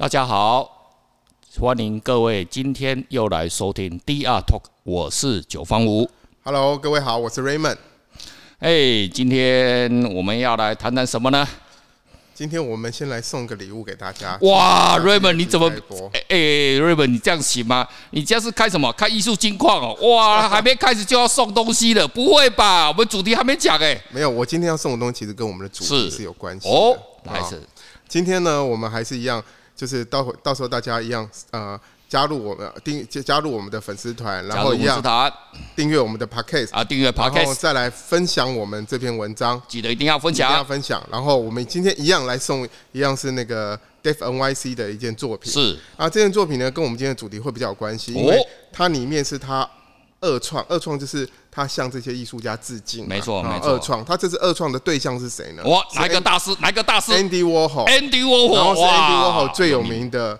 [0.00, 0.94] 大家好，
[1.58, 6.08] 欢迎各位今天又来收听 DR Talk，我是九方吴。
[6.42, 7.76] Hello，各位好，我是 Raymond。
[8.60, 11.46] 哎，今天我们要来谈谈什么呢？
[12.32, 14.38] 今天我们先来送个礼物给大家。
[14.40, 15.70] 哇，Raymond，你怎么？
[16.14, 16.36] 哎哎
[16.80, 17.86] ，Raymond，你这样行吗？
[18.12, 18.90] 你这是开什么？
[18.94, 19.94] 开艺术金矿哦？
[20.14, 22.08] 哇， 还没开始就要送东西了？
[22.08, 22.88] 不会吧？
[22.88, 24.02] 我们主题还没讲哎。
[24.08, 26.74] 没有，我今天要送的东西其实跟我们的主题是有关系的。
[26.74, 26.96] 哦，
[27.26, 27.60] 还是
[28.08, 29.44] 今天呢，我们还是一样。
[29.80, 35.02] 就是到到时候大家一样呃加入我们订加入我们的粉丝团，然后一样
[35.74, 41.02] 订阅我们的 podcast 啊，订阅 podcast，然后再来分享我们这篇文章，记得一定要分享，一定要分享。
[41.10, 45.78] 然后我们今天一样来送一样是那个 Def NYC 的一件作品，是。
[45.96, 48.38] 啊，这件作品呢跟我们今天的主题会比较有关系，因为
[48.70, 49.66] 它里面是它
[50.20, 51.28] 二创，二创就是。
[51.52, 53.72] 他向这些艺术家致敬，没错，没错。
[53.72, 55.64] 二创，他这次二创的对象是谁呢？
[55.64, 56.54] 哇，哪一个大师？
[56.60, 60.38] 哪一个大师？Andy Warhol，Andy Warhol，然后是 Andy Warhol 最有名的，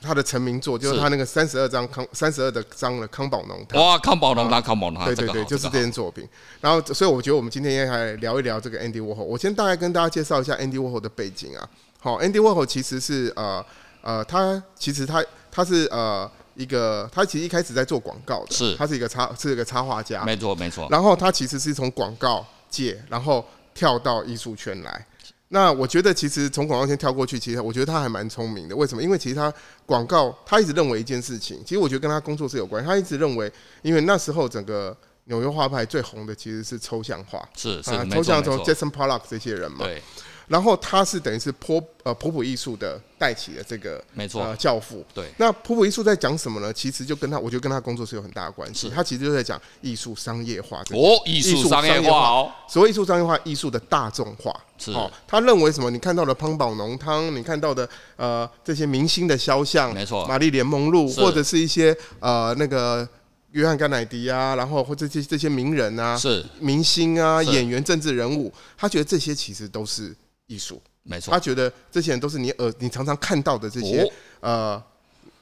[0.00, 3.78] 他的成名作就是他那个三十二张康，三十二的张的康宝浓汤。
[3.78, 6.26] 哇，康宝浓汤，康宝浓汤，对对对，就是这件作品。
[6.62, 9.24] 然后，所以我觉得我们今天应该来聊一聊这个 Andy Warhol。
[9.24, 11.68] 我先大概跟大家介绍一下 Andy Warhol 的背景啊。
[12.00, 13.62] 好，Andy Warhol 其实是呃
[14.00, 16.30] 呃，他其实他他是呃。
[16.58, 20.88] 一个，他其实一开始在做广告的，是，他是一个插，是一个插画家，没错没错。
[20.90, 25.06] 然后他其实是从广告界，然后跳到艺术圈来。
[25.50, 28.74] 那我觉得其实从广告圈跳过去，其实我觉得他还蛮聪明的。
[28.74, 29.00] 为什么？
[29.00, 29.54] 因为其实他
[29.86, 32.88] 广告，他一直认为一件事情，其实我觉得跟他工作是有关系。
[32.88, 33.50] 他一直认为，
[33.82, 34.94] 因为那时候整个
[35.26, 39.84] 纽约画派最红的其实是抽象画，是是，抽象从 Jackson Pollock 这些人嘛。
[39.84, 40.02] 对。
[40.48, 45.26] 然后他是等于是波呃普普艺术的带起的这个没错呃教父对。
[45.36, 46.72] 那普普艺术在讲什么呢？
[46.72, 48.90] 其实就跟他我觉得跟他工作是有很大的关系。
[48.90, 52.52] 他其实就在讲艺术商业化哦，艺术商业化哦。
[52.68, 55.10] 所谓艺术商业化，艺术的大众化是哦。
[55.26, 55.90] 他认为什么？
[55.90, 63.06] 你看到的康宝浓汤，你看到的呃这些明星的肖像，没错，玛丽莲梦露，或者是一些呃那个
[63.52, 70.14] 约翰甘乃迪啊，然后或者这些这些名人啊，是明星啊，演员、政治人物，他觉得这些其实都是
[70.48, 70.82] 艺术。
[71.04, 74.10] 没错，他觉得这些人都是你耳，你常常看到的这些，哦、
[74.40, 74.84] 呃，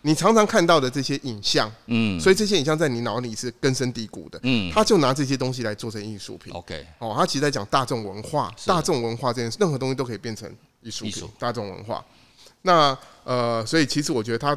[0.02, 10.48] 你常常看到的这些影像，嗯，所以这些影像在你脑里是根深蒂固的，嗯，他就拿这些东西来做成艺术品，OK，哦，他其实在讲大众文化，大众文化这件事，任何东西都可以变成
[10.82, 12.04] 艺术品，大众文化。
[12.62, 14.56] 那呃，所以其实我觉得他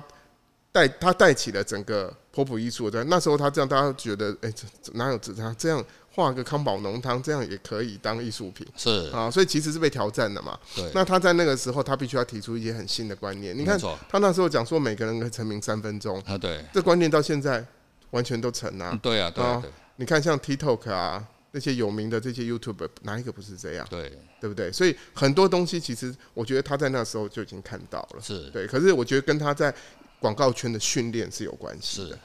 [0.71, 5.83] 带他带起了整个波普艺术，在那时候他这样，大家觉得，哎、欸，这哪有这样这样？
[6.19, 10.59] 画个康宝浓汤，这样也可以当艺术品，是啊，所以其实是被挑战的嘛。
[10.75, 13.57] 对，那他在那个时候，他必须要提出一些很新的观念。
[13.57, 17.65] 你看，他那时候讲说每个人可以成名三分钟啊，对，这观念到现在
[18.11, 18.99] 完全都成啊。
[19.01, 19.63] 对啊，对啊，
[19.95, 23.87] 你看像 TikTok 啊，那些有名的这些 YouTuber，哪一个不是这样？
[23.89, 24.71] 对，对不对？
[24.71, 28.67] 所以很多东西其实我觉得他在那时候就已经看到了，是对。
[28.67, 29.73] 可是我觉得跟他在
[30.19, 32.19] 广告圈的训练是有关系的。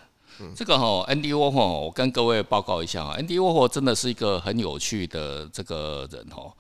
[0.55, 6.53] 这个哈，Andy Warhol，我跟各位报告一下啊，Andy Warhol 真的是一个很有趣的这个人哦。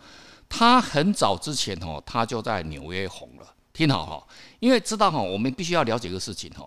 [0.48, 3.54] 他很早之前哦，他就在纽约红了。
[3.72, 4.26] 听好哈，
[4.60, 6.64] 因为知道哈，我们必须要了解一个事情哈。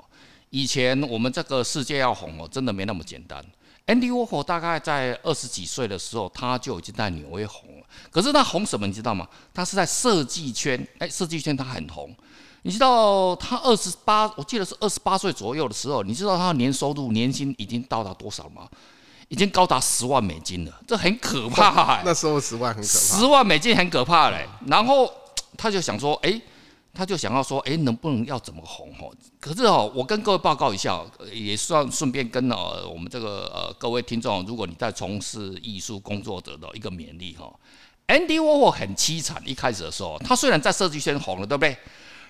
[0.49, 3.41] 以前我们这个世界要红哦，真的没那么简单。
[3.85, 7.85] Andy Warhol 大概在二十几岁的时候，他就已经在纽约红了。
[8.11, 9.25] 可是他红什么，你知道吗？
[9.53, 12.13] 他是在设计圈，哎，设计圈他很红。
[12.67, 18.67] 你知道他二十八，我记得是二十八岁左右的时候，你知道他的年收入年薪已经到达多少吗？
[19.29, 22.03] 已经高达十万美金了，这很可怕、 欸。
[22.03, 24.49] 那时候十万很可怕，十万美金很可怕嘞、欸。
[24.65, 25.09] 然后
[25.57, 26.41] 他就想说，哎、欸，
[26.93, 28.89] 他就想要说，哎、欸，能不能要怎么红？
[28.99, 31.01] 哦，可是哦，我跟各位报告一下，
[31.31, 37.49] 也算顺便跟呃我们这个呃各位听众，如果你在从事艺术工作者的一个勉励哈。
[38.07, 41.77] Andy Warhol 很凄惨，一开始的时候，他虽然在设计圈红了，对不对？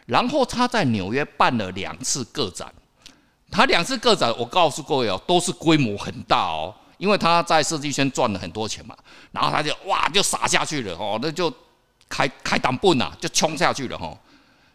[0.08, 2.74] 然后他在纽约办了两次个展，
[3.52, 8.96] 他两次个展，我告诉各位哦，都是规模很大哦，因为他在设计圈赚了很多钱嘛，
[9.34, 11.54] 然后他就哇就撒下去了哦，那就
[12.08, 14.18] 开开档本呐，就冲下去了哈。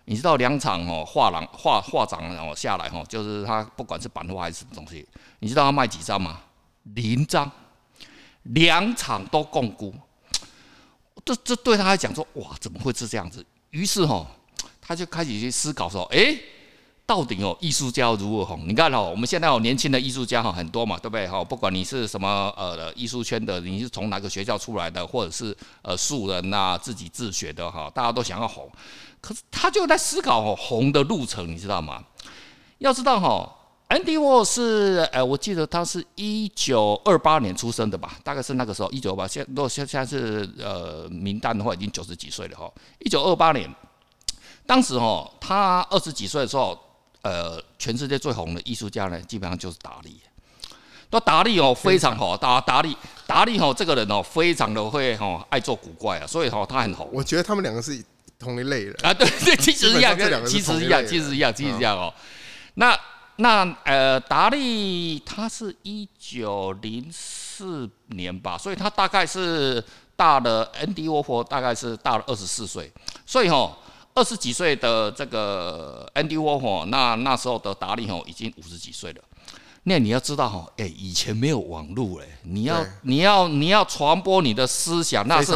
[0.04, 5.08] 你知道两场哦画廊画画展然后下来哈，就是他不管是版画还是什么东西，
[5.38, 6.40] 你知道他卖几张吗？
[6.94, 7.50] 零张，
[8.42, 9.94] 两场都共估，
[11.24, 13.42] 这这对他来讲说哇怎么会是这样子？
[13.70, 14.26] 于是哈。
[14.84, 16.36] 他就开始去思考说：“哎，
[17.06, 18.68] 到底哦，艺术家如何红？
[18.68, 21.26] 你看哦，我们现在有年轻的艺术家哈，很多嘛，对不对？
[21.28, 28.68] 哈，不管你是什么呃艺术圈的，你是从哪个学校出来的，或者是呃素人呐、啊，自己自学的哈，大家都想要红。
[29.20, 32.02] 可是他就在思考，红的路程，你知道吗？
[32.78, 33.48] 要知道哈
[33.88, 39.28] ，Andy War 是呃，我记得他是一九二八年出生的吧，大概是那个时候一九二八。
[39.28, 42.68] 现如果现现在是呃名单的话，已经九十几岁了哈，
[42.98, 43.72] 一九二八年。”
[44.66, 46.78] 当时哦，他二十几岁的时候，
[47.22, 50.20] 呃，全世界最红的艺术家呢，基本上就是达利。
[51.10, 57.06] 那达利哦，非常好，达达利达利哦，这个人哦，非常的会哦，爱做古怪啊，所以哦，他很红。
[57.12, 58.02] 我觉得他们两个是
[58.38, 60.16] 同一类人啊，对对，其实一样，
[60.46, 62.12] 其实一样，其实一样，其实一样哦。
[62.74, 62.98] 那
[63.36, 69.84] 那呃，达利他是一九零四年吧，所以他大概是
[70.16, 72.90] 大了 Andy Warhol 大概是大了二十四岁，
[73.26, 73.76] 所以哦，
[74.14, 79.22] 二十几岁的这个 Andy Warhol 那那时候的达利哦，已经五十几岁了。
[79.84, 85.52] 那你要知道哈，哎，以前没有网络哎，你要你要你要传播你的思想，那是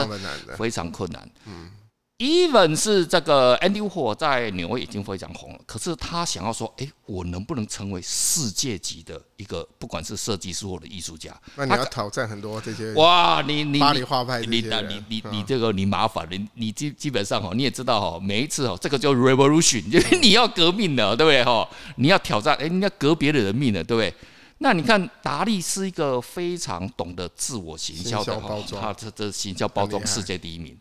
[0.56, 1.30] 非常困难。
[1.44, 1.70] 嗯。
[2.18, 11.38] Even 是这个 Andy Warhol 在纽约已经非常红了，可是他想要说，哎，我能不能成为世界级的一个，不管是设计师或者艺术家？
[11.56, 21.68] 那你要挑战很多这些哇，你你巴黎画派你你你你你这个你麻烦，你你基基本上哈，你也知道哈，每一次哦，这个叫 revolution， 就是你要革命了，对不对哈？
[21.96, 24.14] 你要挑战，哎，你要革别人的命了，对不对？
[24.58, 30.74] 那你看达利是一个非常懂得自我行销的哈，他这这行销包装世界第一名。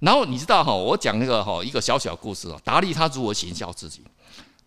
[0.00, 4.02] 然后你知道哈，我讲那个哈一个小小故事哦，达利他如何行销自己？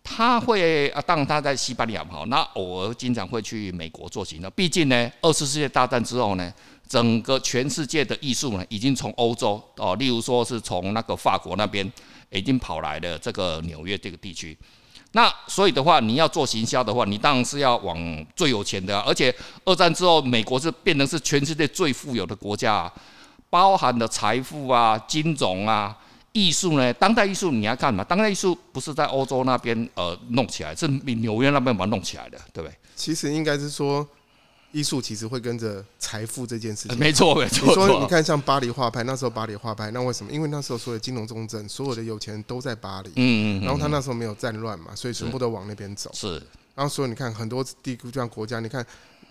[0.02, 4.50] 他会啊，当他在西班牙哈，那偶尔经常会去美国做行销。
[4.50, 6.52] 毕竟呢，二次世界大战之后呢，
[6.86, 11.90] 整个全世界的艺术呢，已经从欧洲哦，例如说是从那个法国那边
[12.30, 14.56] 已经跑来了这个纽约这个地区。
[15.12, 19.34] 那所以的话，你要做行销的话，你当然是要往最有钱的，而且
[19.64, 22.92] 二战之后，美国是变成是全世界最富有的国家啊。
[23.54, 25.96] 包含的财富啊、金融啊、
[26.32, 26.92] 艺术呢？
[26.94, 28.02] 当代艺术你要看嘛？
[28.02, 32.76] 当代艺术不是在欧洲那边呃弄起来，是纽约那边把它弄起来的，对不对？
[32.96, 34.04] 其实应该是说，
[34.72, 36.98] 艺术其实会跟着财富这件事情。
[36.98, 37.68] 没错，没错。
[37.68, 40.32] 你说你看像巴黎画派，那时候巴黎画派，那为什么？
[40.32, 43.10] 因为那时候所有金融重镇，所有的有钱人都在巴黎。
[43.10, 43.64] 嗯嗯。
[43.64, 46.10] 然后他那时候没有战乱嘛，所以全部都往那边走。
[46.12, 46.42] 是。
[46.74, 48.84] 然后所以你看很多地这样国家，你看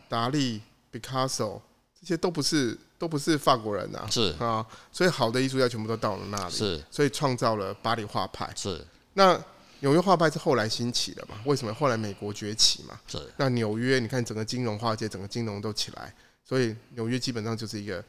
[0.08, 1.62] 达利、毕卡索
[2.00, 2.80] 这些都不是。
[3.04, 8.82] 都不是法国人呐，是啊，所以好的艺术家全部都到了那里，是，所以创造了巴黎画派，是。
[9.16, 9.38] 那
[9.82, 11.36] 纽约画派是后来兴起的嘛？
[11.44, 12.98] 为什么后来美国崛起嘛？
[13.06, 13.20] 是。
[13.36, 16.16] 那纽约，你看整个金融化界，整个金融都起来，
[16.48, 18.02] 所以纽约基本上就是一个，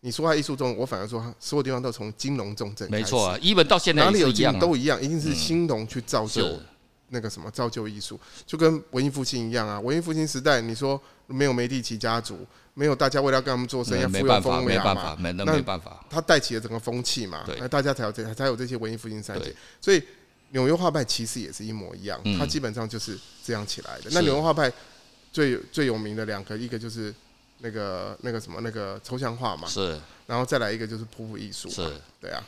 [0.00, 6.58] 你说它艺术中，我反而说所有地方都从金融重镇，没错啊，一本到现在哪里有金融都一样，一定是兴农去造就
[7.10, 9.78] 那个什么造就艺术，就跟文艺复兴一样啊。
[9.78, 12.46] 文艺复兴时代，你说没有梅第奇家族。
[12.72, 19.54] 没有，大家为了要跟他们做生意，富有风雅嘛，那没办法，他带起了整个风气嘛，那大家才有这才有这些文艺复兴三杰。
[19.80, 20.02] 所以
[20.50, 24.10] 纽约画派其实也是一模一样，它基本上就是这样起来的。
[24.12, 24.72] 那纽约画派
[25.32, 27.12] 最最有名的两个，一个就是
[27.58, 32.42] 那个那个什么那个抽象画嘛，是，然后再来一个就是普普艺术，是，对啊。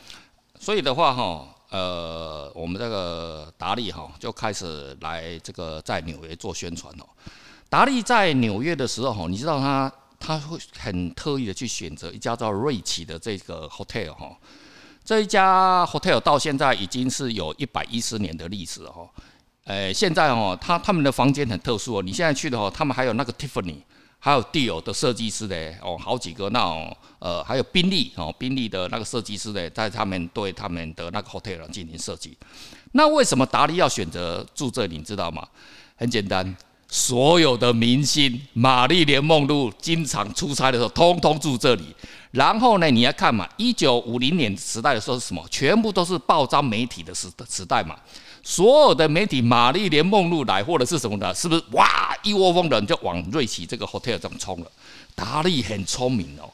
[0.57, 7.05] 所以的话哈，呃，我们这个达利哈就开始来这个在纽约做宣传哦。
[7.67, 9.91] 达利在纽约的时候哈，你知道他。
[10.25, 14.33] 他会很特意的去选择一家叫瑞奇的这个 hotel 哈，
[15.03, 19.05] 这一家 hotel 到现在已经是有一百一十年的历史了哈。
[19.65, 23.81] 呃，现在哦，他他们的房间很特殊哦，你现在去的话，他们还有那个 Tiffany，
[24.25, 32.37] 还有 d 友的设计师的哦，好几个那种呃，还有宾利哦，宾利的那个设计师的，在他们对他们的那个 hotel 进行设计。
[32.93, 34.95] 那为什么达利要选择住这里？
[34.95, 35.45] 你知道吗？
[35.97, 36.55] 很简单。
[36.93, 41.85] 所有的明星，玛丽莲梦露经常出差的时候，通通住这里。
[42.29, 45.43] 然后呢，你要看嘛，一九五零年时代的时候是什么？
[45.49, 47.95] 全部都是报章媒体的时时代嘛。
[48.43, 54.67] 所有的媒体，玛丽莲梦露来或者是什么的，是不是哇，一窝蜂的人就往瑞奇这个 hotel 这么冲了？
[55.15, 56.47] 达利很聪明哦。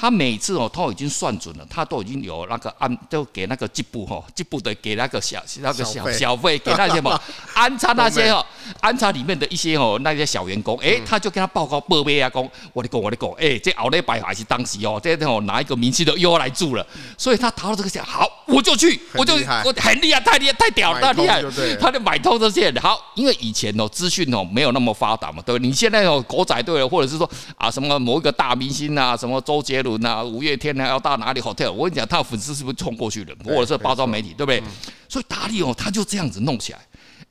[0.00, 7.20] 他每次哦，都已经算准了，他都已经有那个安，就给那个吉布哈，吉布的给那个小那个小小费，给那些嘛，
[7.52, 8.44] 安插那些哦，
[8.80, 16.86] 安插里面的一些哦，那些小员工，哎，他就跟他报告报备啊，讲我的讲我的讲，哎，这奥利百还是当时哦，这哦哪一个明星的又要来住了，
[17.16, 21.42] 所以他逃到这个钱，好，我就去，我就我很厉害，太厉害，太屌了，太厉害，
[21.80, 25.66] 他就买通这些人，好，因为以前哦资讯哦没有那么发达嘛，对不对？
[25.66, 29.87] 你现在哦狗仔队，或者是说啊什么某一个大明星啊，什么周杰伦。
[29.98, 30.86] 那五月天呢？
[30.86, 31.72] 要到哪里 hotel？
[31.72, 33.34] 我跟你讲，他的粉丝是不是冲过去的？
[33.42, 34.62] 或者是包装媒体，对不对？
[35.08, 36.80] 所以达利哦，他就这样子弄起来。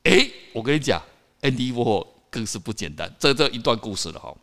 [0.03, 0.99] 哎，我跟你讲
[1.41, 3.13] ，Andy Warhol 更是不简单。
[3.19, 4.33] 这这一段故事了哈。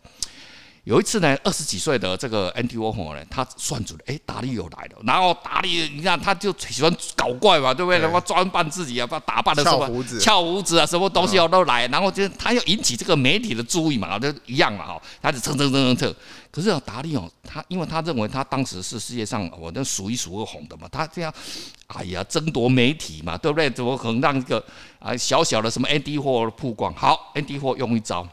[0.85, 4.99] 有一次呢，二十几岁的这个 Andy Warhol 呢，他算准了，哎，达利又来了。
[5.03, 7.99] 然后达利，你看他就喜欢搞怪嘛，对不对？
[7.99, 11.88] 然后装扮自己啊，把打扮的什么，翘胡子，翘胡子啊，什么东西都来。
[11.88, 16.14] 然后就他要引起这个媒体的注意嘛，就一样嘛，哈，他就蹭蹭蹭蹭蹭。
[16.50, 21.33] 可是达利哦，他因为他认为他当时是世界上我那数一数二红的嘛，他这样，
[21.87, 23.71] 哎呀，争夺媒体嘛，对不对？
[23.71, 24.62] 怎么可能让一个
[24.99, 26.95] 啊小小的什么 Andy Warhol 曝光？
[26.95, 28.29] 好，Andy Warhol 用一招。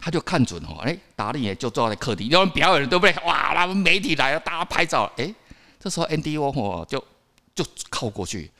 [0.00, 3.14] 他就看准哦，哎，达利也就坐在客厅，有人表演了，对不对？
[3.24, 5.10] 哇，那媒体来了，大家拍照。
[5.18, 5.34] 哎，
[5.78, 7.04] 这时候 Andy Warhol 就
[7.54, 8.50] 就靠过去，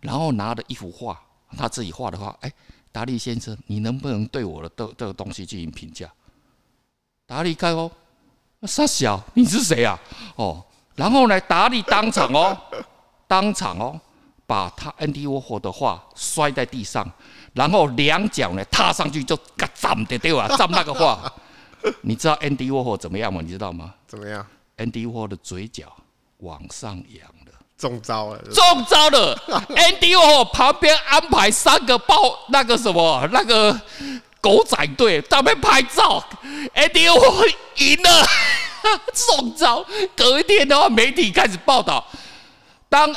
[0.00, 1.18] 然后拿着一幅画，
[1.56, 2.36] 他自己画的画。
[2.42, 2.52] 哎，
[2.92, 6.06] 达利先生，你能不能对我的这这个东西进行评价？
[7.26, 7.90] 达利看哦，
[8.66, 9.98] 傻小，你是谁啊？
[10.36, 10.62] 哦，
[10.96, 12.54] 然后呢，达利当场哦，
[13.26, 13.98] 当场哦，
[14.46, 17.10] 把他 Andy Warhol 的画摔在地上。
[17.52, 20.48] 然后两脚呢踏上去就嘎站的对吧？
[20.56, 21.32] 站那个话，
[22.02, 23.40] 你知道 Andy Warhol 怎么样吗？
[23.42, 23.94] 你知道吗？
[24.06, 25.92] 怎么样？Andy Warhol 的嘴角
[26.38, 29.36] 往上扬了，中招了，中招了！
[29.76, 32.14] Andy Warhol 旁边安排三个包
[32.48, 33.78] 那个什么那个
[34.40, 36.22] 狗仔队他们拍照
[36.74, 38.26] ，Andy Warhol 赢了，
[39.12, 39.84] 中招！
[40.16, 42.06] 隔一天的话，媒体开始报道，
[42.88, 43.14] 当。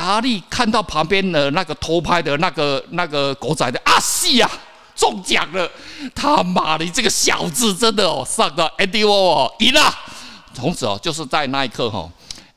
[0.00, 4.50] 达利看到旁边的那个偷拍的那个那个狗仔的啊，是呀，
[4.96, 5.70] 中奖了！
[6.14, 9.94] 他妈的，这个小子真的哦，上到 Andy Warhol 赢了。
[10.54, 12.08] 从此哦，就是在那一刻哈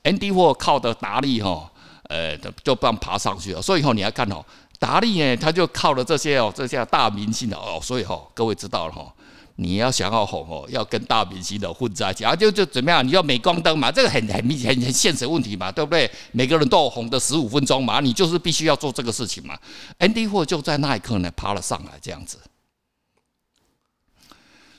[0.05, 1.69] ，Andy w a r 靠着达利哈，
[2.03, 3.61] 呃，就这样爬上去了。
[3.61, 4.41] 所以以后你来看哦，
[4.79, 9.12] 达利呢，他就靠了这些哦，这些大明星的哦，所以哈，各位知道了哈。
[9.55, 13.05] 你要想要红哦，要跟大明星的混在一起啊，就就怎么样？
[13.05, 16.09] 你要镁光灯嘛，这个很很很很现实问题嘛，对不对？
[16.31, 19.57] 每个人都有红的十五分钟嘛，你就是必须要做这个事情嘛。
[19.99, 22.37] N D 货就在那一刻呢，爬了上来，这样子。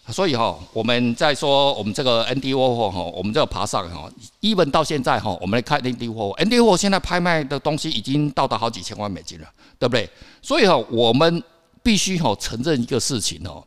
[0.09, 4.11] 所以哈，我们在说我们这个 Andy w a r h o 哈，我们这个爬上哈
[4.43, 10.07] ，even 到现在哈，我们来看 Andy w a r h o Andy w a r h o 现在拍卖的东西已经到达好几千万美金了，对不对？
[10.43, 11.43] 所以哈，我们
[11.83, 13.65] 必须哈承认一个事情哦。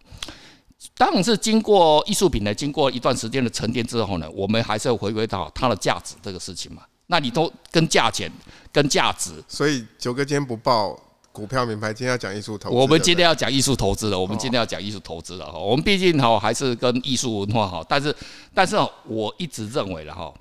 [0.97, 6.81] 当然是经过艺术品呢，经过一段时间的沉淀之后呢，我们还是要回归到它的价值这个事情嘛。
[7.05, 8.31] 那你都跟价钱、
[8.71, 10.99] 跟价值，所以九哥今天不报
[11.31, 12.75] 股票名牌，今天要讲艺术投资。
[12.75, 15.59] 我们今天要讲艺术投资了，我们今天要讲艺术投资了哈。
[15.59, 18.13] 我们毕竟哈还是跟艺术文化哈，但是
[18.53, 18.75] 但是
[19.05, 20.33] 我一直认为了哈，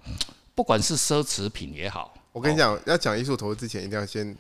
[0.55, 4.35] 不管是奢侈品也好，我跟你讲，要讲艺术投资之前，一定要先。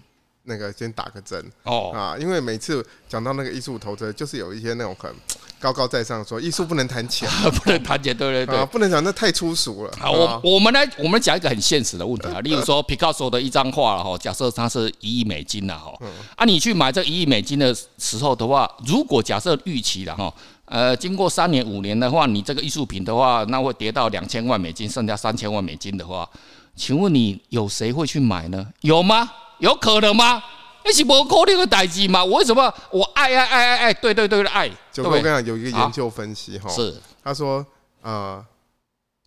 [0.46, 1.92] 那个先打个针哦。
[1.94, 5.12] 啊，因为每次讲到那个艺术投资，就是有一些那种很
[5.58, 7.28] 高高在上说艺术不能谈钱，
[7.62, 8.46] 不能谈钱，对对？
[8.46, 9.92] 对，不能讲那太粗俗了。
[9.98, 15.92] 好，我我们来我们讲一个很现实的问题啊， 例如说皮卡索的一张画哈，假设它是一亿美金了哈，
[16.36, 20.32] 啊，你去买这一亿美金的时候的话，如果假设预期了哈，
[20.66, 26.28] 呃，经过三年五年的话，你这个艺术品的话，那会跌到两千万美金，剩下三千万美金的话，
[26.74, 28.66] 请问你有谁会去买呢？
[28.82, 29.28] 有吗？
[29.58, 30.42] 有可能吗？
[30.84, 32.24] 那是不可能的代志嘛？
[32.24, 33.94] 我为什么我爱爱爱爱爱？
[33.94, 34.68] 对对对的爱。
[34.92, 36.94] 九哥，我跟你讲，有一个研究分析哈，是
[37.24, 37.66] 他说，
[38.02, 38.44] 呃，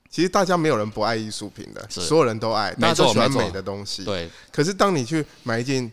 [0.09, 4.05] 其实大家没有人不爱艺术品的，所有人都爱，大家都喜欢美的东西。
[4.05, 4.29] 对。
[4.51, 5.91] 可是当你去买一件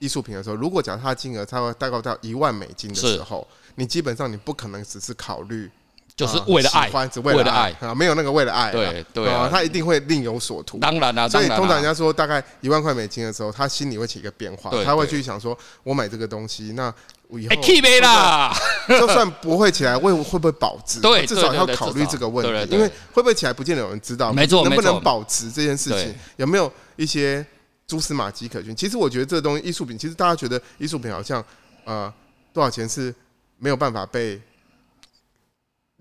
[0.00, 5.70] 艺术品的时候，如果假设它金额差不多大概到一万美金的时候，你基本上你不可能只是考虑。
[6.16, 10.78] 就是为了爱，只为了爱啊，没有那个为了爱，对对啊，他一定会另有所图。
[10.78, 16.94] 当然了，所以通常人家说大概一万块美金的时候，他心里会起一个变化，他会去想说，我买这个东西，那
[17.26, 17.56] 我以后
[19.00, 21.00] 就算不会起来，会会不会保值？
[21.00, 24.32] 对，至少要考虑这个问题，因为会不会起来，不见得有人知道。
[24.32, 27.44] 没错，能不能保值这件事情，有没有一些
[27.88, 28.76] 蛛丝马迹可循？
[28.76, 31.44] 其实我觉得这个东西，艺术品，其实大家觉得艺术品好像
[31.82, 32.12] 呃
[32.52, 33.12] 多少钱是
[33.58, 34.40] 没有办法被。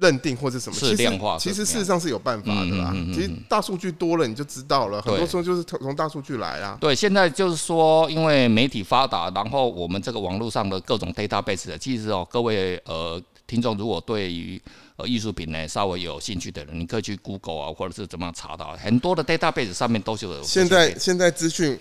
[0.03, 0.97] 认定或者什么，其实
[1.39, 2.93] 其实事实上是有办法的啦。
[3.13, 5.01] 其实大数据多了，你就知道了。
[5.01, 6.77] 很多时候就是从大数据来啊。
[6.81, 14.61] 对，现在就是说，因为媒体发达，然后我们这个网络上的各种 database，其实哦，各位呃听众，如果对于
[14.97, 20.43] 呃艺术品呢稍微有兴趣的人，你可以去 Google 啊，或者是怎么样查到很多的 database 上面都是有。
[20.43, 21.79] 现在现在资讯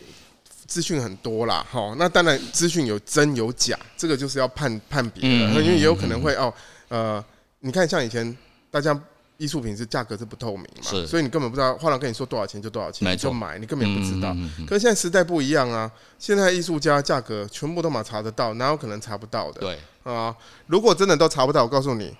[0.67, 6.55] 资讯很多啦，好，那当然资讯有真有假，这个就是要判判别的，因为也有可能会哦
[6.89, 7.25] 呃。
[7.65, 8.37] 你看，像以前
[8.73, 8.99] 大家
[9.37, 14.37] 艺术品是价格是不透明嘛，是所以你根本不知道画廊跟你说多少钱就多少钱，你就买，你根本也不知道。
[14.67, 19.61] 可是现在时代不一样啊，现在艺术家价格全部都嘛查得到，哪有可能查不到的？
[19.61, 20.35] 对啊，
[20.67, 22.13] 如果真的都查不到，我告诉你，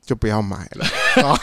[0.00, 0.86] 就不要买了。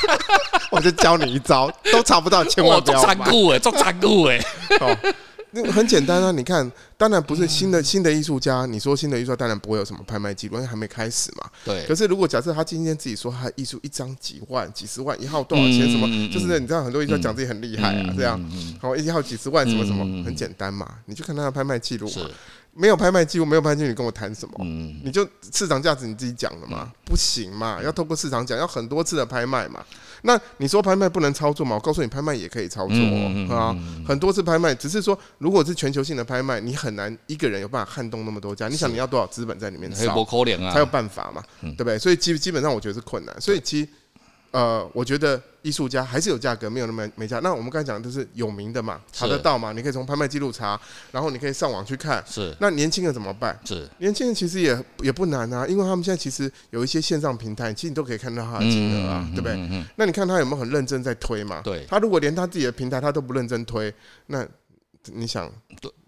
[0.72, 3.14] 我就教你一招，都查不到，千万不要买。
[3.16, 4.40] 做残酷哎，做残酷哎。
[5.52, 11.50] 那很简单啊，你看，当然不是新的新的艺术家，你说新的艺术家当然不会有什么拍卖记录，因为还没开始嘛。
[11.66, 11.86] 对。
[11.86, 18.40] 可是如果假设他今天自己说他艺术一张几万、几十万，一号多少钱什么，就是你知道很多艺术家讲自己很厉害啊，这样，
[18.80, 22.22] 好一号几十万什么什么，很简单嘛，你就看他的拍卖记录嘛。
[22.74, 24.56] 没有拍卖记录，没有拍卖记录，你跟我谈什么？
[24.62, 29.84] 嗯，你就市场价值你自己讲的嘛，不行嘛，要透过市场讲，要很多次的拍卖嘛。
[30.24, 31.76] 那你说拍卖不能操作嘛？
[31.76, 32.96] 我告诉你，拍卖也可以操作
[33.54, 33.76] 啊，
[34.08, 38.68] 很多次拍卖，只是说如果是全球性的拍卖，你很难一个人有办法撼动那么多家。
[38.68, 39.98] 你想你要多少资本在里面烧，
[40.72, 42.00] 才有办法嘛，对不对？
[42.00, 43.36] 所以基基本上我觉得是困难。
[43.42, 43.90] 所以其实。
[44.52, 47.40] 呃，我觉得艺术家还是有价格，没有那么没价。
[47.40, 50.80] 那我们刚才讲的都是有名的嘛，查得到嘛，你可以从拍卖记录查，
[51.12, 52.22] 然后你可以上网去看。
[52.28, 52.54] 是。
[52.60, 53.58] 那年轻人怎么办？
[53.64, 53.88] 是。
[54.00, 59.86] 年轻人其实也也不难啊，因为他们现在其实有一些线上平台，其实你都可以看到他的金额啊，对不对？
[59.96, 61.62] 那你看他有没有很认真在推嘛？
[61.64, 61.86] 对。
[61.88, 63.94] 他如果连他自己的平台他都不认真推，
[64.28, 64.46] 那。
[65.14, 65.52] 你想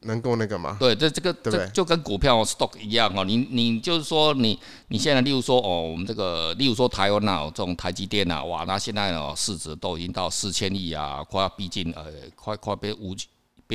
[0.01, 0.77] 能够那个吗？
[0.79, 3.23] 对，这这个对对这就跟股票 stock 一样哦。
[3.23, 4.59] 你你就是说你
[4.89, 13.15] 你现在例如说哦，我们这个例如说台湾啊，这种台积电啊，哇，那现在哦市值都已经到四千亿啊，快要逼近呃，快快被五。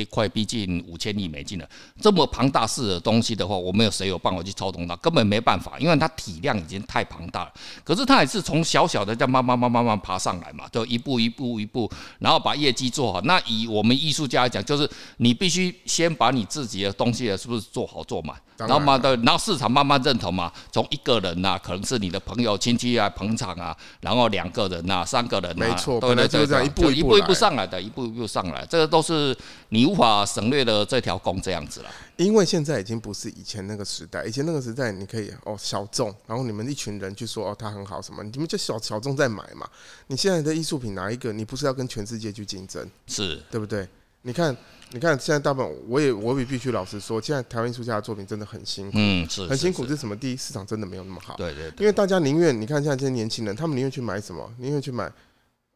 [0.05, 1.69] 快逼近五千亿美金了，
[2.01, 7.53] 这么庞大式的东西的话，我们有谁有办法去操纵它，根本没办法，因为它体量已经太庞大了。
[7.83, 11.89] 可是它也是从小小的这样慢慢慢慢慢慢爬上来嘛，就一步一步一步，
[12.19, 13.21] 然后把业绩做好。
[13.21, 18.35] 那以我们艺术家来讲，就是你必须先把你自己的东西是不是做好做满。
[18.57, 29.33] 然后嘛，对，然后市场慢慢认同嘛，从一个人呐、啊，可能是你的朋友亲戚啊捧场啊，然后两个人呐、啊，三个人呐、啊，没错，对对对，一步一步上来的，一步一步上来，这个都是
[29.69, 31.89] 你无法省略的这条工这样子了。
[32.17, 39.67] 因为现在已经不是以前那个时代，以前那个时代你可以哦小众，然后你们一群人去说哦它很好什么，你们就小小众在买嘛。
[40.07, 42.89] 你现在的艺术品哪一个，你不是要跟全世界去竞争？
[43.07, 43.87] 是对不对？
[44.21, 44.55] 你看。
[44.91, 49.85] 你看，现在大部分我也我也必须老实说，现在台湾艺术家的作品真的很辛苦，嗯，是，很辛苦。
[49.85, 50.15] 是什么？
[50.15, 51.71] 第一，市场真的没有那么好，对对。
[51.77, 54.51] 因为大家宁愿你看，现在这些年轻人，他们宁愿去买什么？
[54.57, 55.07] 宁愿去买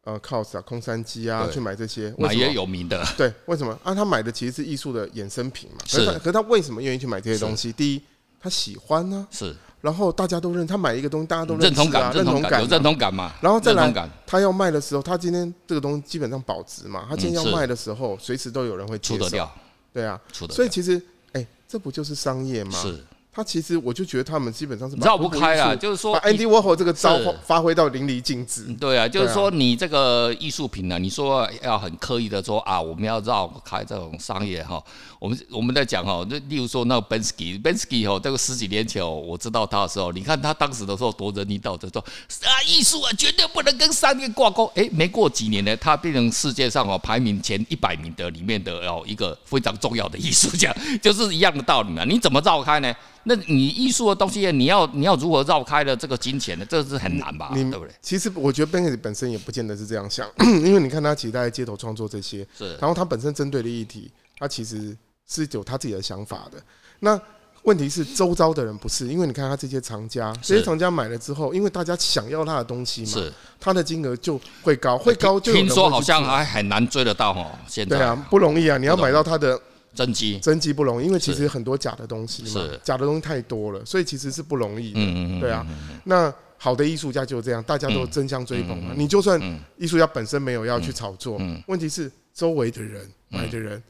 [0.04, 3.02] 呃，COS 啊，空山鸡啊，去买这些，买也有名的。
[3.16, 3.78] 对，为什么？
[3.82, 5.78] 啊，他买的其实是艺术的衍生品嘛。
[5.86, 6.04] 是。
[6.18, 7.72] 可是他为什么愿意去买这些东西？
[7.72, 8.02] 第一，
[8.38, 9.26] 他喜欢呢。
[9.30, 9.54] 是。
[9.80, 13.32] 然后大家都认，他买一个东西，大家都认同感，认同感，有认同感嘛？
[13.40, 17.06] 然后再来，他要卖的时候，他今天这个东西基本上保值嘛？
[17.08, 19.50] 他今天要卖的时候，随时都有人会出得掉。
[19.92, 21.00] 对啊，所以其实，
[21.32, 22.78] 哎，这不就是商业吗？
[22.80, 23.04] 是。
[23.34, 28.64] 他其实，我就觉得他们基本上是绕不开啊，就是说把 Andy Warhol 这个招发挥到淋漓尽致。
[28.78, 34.80] 对啊，就是说你这个艺术品呢，你说要很刻意的说啊，我们要绕开这种商业哈。
[35.18, 44.70] 我们我们在讲哈，就例如说那个 Bensky，Bensky 哦，这个十几年前哦我知道他的时候，你看他当时的时候多仁义道德，说啊，艺术啊绝对不能跟商业挂钩。
[44.76, 52.04] 哎，没过几年呢，他变成世界上哦排名前一百名的里面的哦一个非常重要的艺术家， 就是一样的道理嘛。
[52.04, 52.94] 你怎么绕开呢？
[53.24, 56.66] 那你艺术的东西，你要你要如何绕开了这个金钱呢？
[56.68, 57.50] 这是很难吧？
[57.52, 57.90] 对不对？
[58.00, 60.28] 其实我觉得 Banksy 本身也不见得是这样想，
[60.64, 64.96] 因为你看他其实在街头创作这些，是，然后他本身针对的议题，他其实。
[65.26, 66.62] 是有他自己的想法的，
[67.00, 67.18] 那
[67.62, 79.58] 问题是周遭的人不是，因为你看他这些藏家，这些藏家买了之后，因为大家想要他的东西嘛，是他的金额就会高，会高就听说好像还很难追得到哦，现在对啊，不容易啊，你要买到他的
[79.94, 85.66] 真机，真机不容易，因为其实很多假的东西嘛，假的东西太多了，所以其实是不容易的，对啊，
[86.04, 89.40] 那好的艺术家就这样，大家都争相追捧嘛，你就算
[89.76, 93.82] 艺术家本身没有要去炒作，问题是周围的人买的人。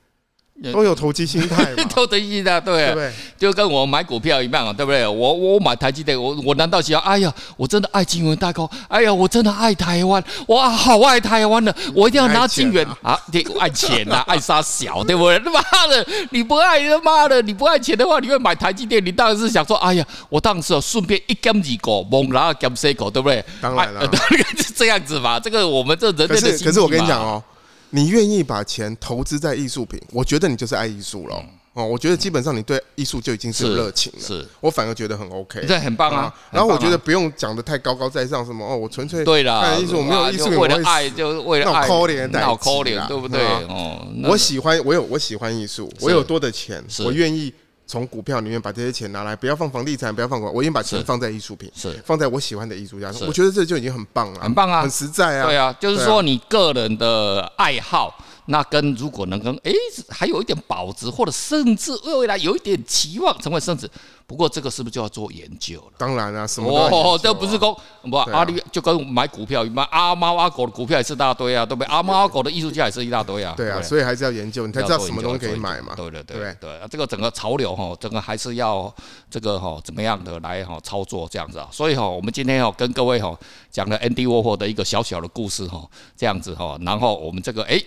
[0.72, 5.06] 都有投机心态， 都投机心态，对，对，就跟我买股票一样啊，对不对？
[5.06, 15.38] 我我买台积电，我我难道想，哎呀，我真的爱金圆代工，哎呀，我真的爱台湾，哇，好爱台湾的，我一定要拿金圆啊，你爱钱啊， 爱杀小，对不对？
[15.40, 19.04] 他妈的，你不爱他妈的，你不爱钱的话，你会买台积电？
[19.04, 23.44] 你当然是想说，哎呀，我当时顺便一减二个，猛然后减三个，对不对？
[23.60, 24.08] 当然了，
[24.58, 25.38] 是这样子嘛。
[25.40, 26.64] 这个我们这人类的可是。
[26.64, 27.42] 可是我跟你讲哦。
[27.90, 31.40] 你愿意把钱投资在艺术品，我觉得你就是爱艺术了
[31.74, 31.84] 哦。
[31.84, 34.18] 我觉得基本上你对艺术就已经是有热情了。
[34.20, 36.34] 是，我反而觉得很 OK，这很棒啊。
[36.50, 43.44] 然后我觉得不用讲的太高高在上，什么哦，我纯粹对了，看艺术，我没有艺术品，为了爱就为了爱，好可怜，好可怜，对不对？
[43.68, 47.52] 哦，我喜欢，我有我喜欢艺术，我有多的钱，我愿意。
[47.86, 53.12] 从股票里面把这些钱拿来，不要放房地产，不要放股，我已经把钱放在艺术品，是放在我喜欢的艺术家。
[53.26, 55.46] 我觉得这就已经很棒了，很棒啊，很实在啊。
[55.46, 59.76] 对啊，就是说你个人的爱好，那跟如果能跟哎、欸、
[60.08, 63.90] 还有一点保值，或者甚至未来有一点期望成为升值。
[64.26, 65.92] 不过这个是不是就要做研究了？
[65.98, 71.88] 当然啊，什么哦，这不是说不阿里就跟买股票买，阿猫阿狗的股票也是一大堆啊，对不对？
[71.88, 73.52] 阿猫阿狗的艺术家也是一大堆啊。
[73.54, 75.92] 对啊，所以还是要研究，你才知道什么东西可以买嘛。
[75.94, 78.92] 对对对对对，这个整个潮流哈，整个还是要
[79.30, 81.68] 这个哈怎么样的来哈操作这样子啊。
[81.70, 83.38] 所以哈，我们今天哈跟各位哈
[83.70, 87.78] 讲了 Andy Warhol 的一个小小的故事哈，这样子哈，然后我们这个哎。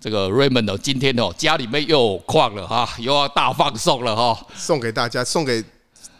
[0.00, 5.62] 这个 Raymond 今天哦，家里面又有矿了哈，又要大放送了哈，送给大家，送给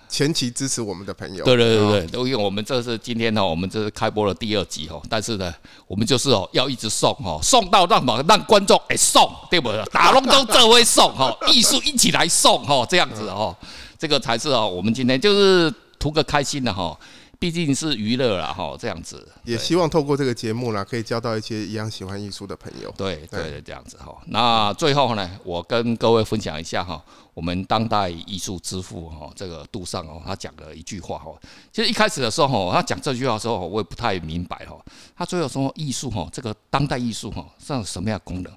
[0.09, 1.45] 前期支持我们的朋友。
[1.45, 5.55] 对对对对，都因为我们这是今天呢，我们这是开播了第二集哦，但是呢，
[5.87, 9.85] 我们就是哦，要一直送哦，送到让让让观众哎送，对不对？
[9.93, 13.57] 打龙舟这会送哈，艺术一起来送哈，这样子哦，
[13.97, 16.99] 这个才是哦，我们今天就是图个开心的哈。
[17.39, 22.93] 毕竟是娱乐了哈，这样子也希望透过这个节目呢，可以交到一些一样喜欢艺术的朋友。
[22.97, 24.21] 对对，这样子哈。
[24.27, 27.01] 那最后呢，我跟各位分享一下哈，
[27.35, 31.33] 我们当代艺术之父哈，这个杜尚哦，他讲了一句话哈。
[31.73, 34.77] 其实一开始的时候，他讲这句话的时候，我也不太明白哈。
[35.17, 38.53] 他最后说艺术哈，这个当代艺术哈，是有什么样的功能？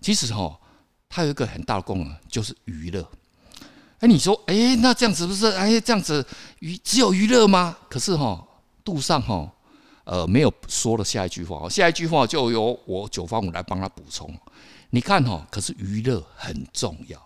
[0.00, 0.56] 其实哈，
[1.08, 3.04] 它有一个很大的功能，就是娱乐。
[4.00, 6.26] 哎，你说，哎，那这样子不是，哎，这样子
[6.60, 7.76] 娱只有娱乐吗？
[7.88, 8.42] 可是哈，
[8.82, 9.46] 杜尚哈，
[10.04, 14.34] 呃，没有说了下一句话，下一句话就由我九方五来帮他补充。
[14.88, 17.20] 你看哈，可是娱乐很重要。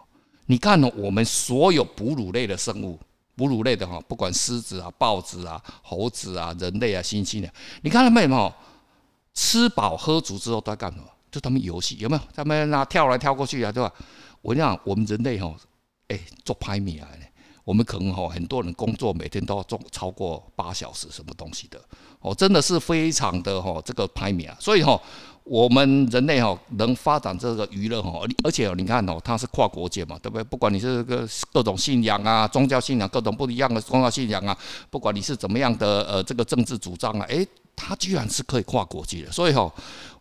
[0.47, 2.99] 你看呢，我们所有哺乳类的生物，
[3.37, 7.49] 哺乳类的哈，不管狮子啊、豹子啊、猴子啊、人类啊、猩猩的，
[7.83, 8.53] 你看他们有没有
[9.33, 11.05] 吃饱喝足之后都在干什么？
[11.31, 12.23] 就他们游戏有没有？
[12.35, 13.93] 他们那跳来跳过去啊，对吧？
[14.43, 15.55] 我跟你讲我们人类哈。
[16.09, 17.09] 哎，做拍米啊！
[17.65, 21.81] 我们可能哈，很多人工作每天都要做超过八小时，什么东西的
[22.21, 24.55] 哦，真的是非常的哈，这个拍米啊。
[24.61, 25.01] 所以哈，
[25.45, 30.45] 我们人类哈能发展这个娱乐哈，而且你看哦，它是跨国界嘛，对不对？
[30.45, 34.55] 不管你是个各种信仰啊，宗教信仰各种不一样的宗教信仰啊，
[34.91, 39.33] 不管你是怎么样的呃这个政治主张啊，哎，它居然是可以跨国界的。
[39.33, 39.73] 所以哈，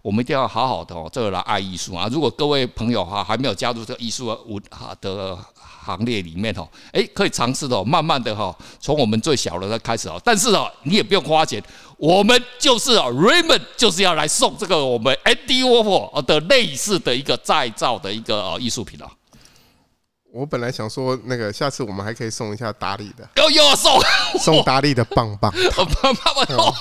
[0.02, 2.08] 我们一定要好好的哦，这个来爱艺术啊。
[2.10, 5.38] 如果各位朋友哈还没有加入这个艺术的文哈的。
[5.84, 10.20] 行列里面哦，诶，可以尝试的，慢慢的哈，从我们最小的开始哦。
[10.24, 11.62] 但是哦，你也不用花钱，
[11.98, 19.12] 我们就是啊，Raymond 就是要来送这个我们 Andy Warhol 的类似的一个再造的一个呃艺术品了。
[20.34, 24.02] 我本来想说，那个下次我们还可以送一下达利的， 又送
[24.40, 26.74] 送达利的棒棒糖， 棒棒糖。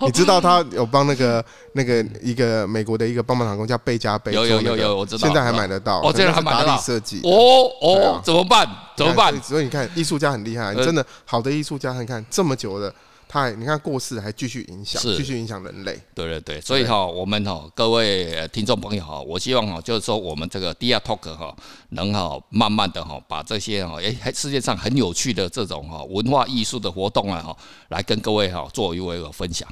[0.00, 6.00] 你知道他有帮那个那个一个美国的一个棒棒糖工叫贝加贝，有有有有，我知道，现在还买得到。
[6.00, 6.66] 哦，这个还买得到。
[6.68, 7.20] 达利设计。
[7.22, 8.66] 哦哦，怎么办？
[8.96, 9.38] 怎么办？
[9.42, 12.90] 所以你看，艺术家很厉害，真的好的艺术家，你看这么久的。
[13.28, 16.00] 他还，你看过世还继续影响，继续影响人类。
[16.14, 21.54] 对对对，所以哈，我们哈各位听众朋友哈，我希望哈就是说我们这个 Dear Talk 哈，
[21.90, 27.56] 能哈慢慢的哈把这些哈哎世界上很有趣的这种哈文化艺术的活动啊哈，
[27.88, 29.68] 来跟各位哈做一个分享。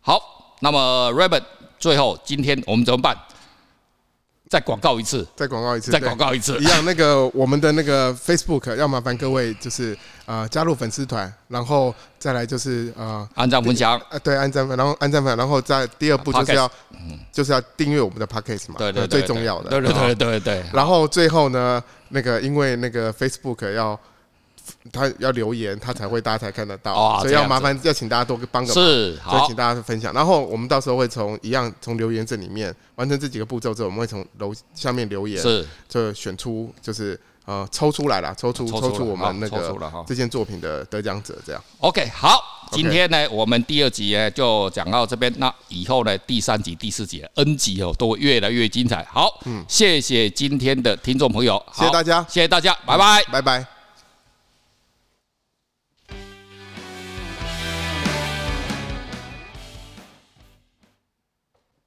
[0.00, 1.42] 好，那么 Raymond
[1.78, 3.16] 最后今天我们怎么办？
[4.52, 6.84] 再广告一次，再广告一次，再广告一次，一样。
[6.84, 16.70] 那个我们的那个 Facebook 要麻烦各位就是呃加入粉丝团，然后再来就是呃按赞分享，呃对，按赞，然后按赞分享，然后再第二步就是要
[17.32, 20.62] 就是要订阅我们的 Podcast 嘛，对对，最重要的，对对对对对。
[20.70, 23.98] 然后最后呢，那个因为那个 Facebook 要。
[24.92, 30.12] 他要留言，他才会大家才看得到，哦、所以要麻烦要请大家多帮个忙，是，所以请大家分享。
[30.12, 41.62] 然后我们到时候会从一样从留言这里面完成这几个步骤之后，我们会从楼下面留言，是，就选出就是呃抽出来了，抽出抽出，抽出我们那个这件作品的得奖者这样。
[41.78, 49.06] OK，好，今天呢我们第二集呢就讲到这边，那以后呢第三集、第四集 N 集哦都会越来越精彩。
[49.10, 53.81] 好，嗯，谢谢今天的听众朋友，谢谢大家，谢谢大家，拜拜，拜拜。